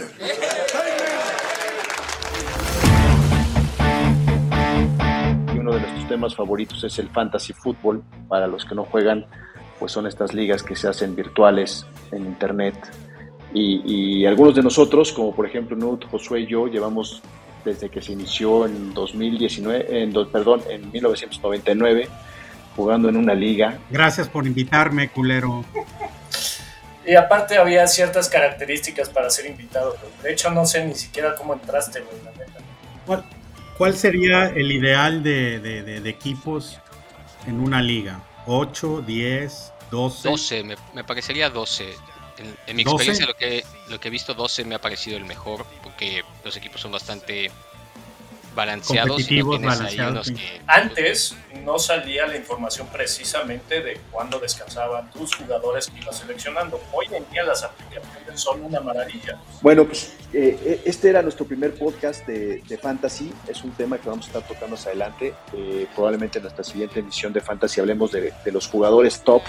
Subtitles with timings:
[0.00, 1.06] González.
[5.66, 8.04] uno de nuestros temas favoritos es el fantasy fútbol.
[8.28, 9.26] Para los que no juegan,
[9.80, 12.76] pues son estas ligas que se hacen virtuales en internet.
[13.52, 17.20] Y, y algunos de nosotros, como por ejemplo Nut, Josué y yo, llevamos
[17.64, 22.08] desde que se inició en 2019, en, perdón, en 1999,
[22.76, 23.78] jugando en una liga.
[23.90, 25.64] Gracias por invitarme, culero.
[27.06, 29.96] Y aparte había ciertas características para ser invitado.
[30.00, 30.12] güey.
[30.22, 32.58] De hecho, no sé ni siquiera cómo entraste, güey, la neta.
[33.06, 33.24] ¿Cuál,
[33.78, 36.78] cuál sería el ideal de, de- de- de equipos
[37.46, 38.20] en una liga?
[38.46, 40.28] ¿8, 10, 12?
[40.28, 41.94] 12, me, me parecería 12.
[42.38, 42.94] En, en mi 12.
[42.96, 46.56] experiencia, lo que, lo que he visto, 12 me ha parecido el mejor, porque los
[46.56, 47.50] equipos son bastante
[48.56, 49.06] balanceados.
[49.08, 50.34] no Competitivos, tienes ahí balanceados, unos sí.
[50.34, 56.80] que- Antes no salía la información precisamente de cuándo descansaban tus jugadores que ibas seleccionando.
[56.92, 59.38] Hoy en día las aplicaciones son una maravilla.
[59.62, 63.32] Bueno, pues eh, este era nuestro primer podcast de, de Fantasy.
[63.46, 65.34] Es un tema que vamos a estar tocando más adelante.
[65.52, 69.42] Eh, probablemente en nuestra siguiente emisión de Fantasy hablemos de, de los jugadores top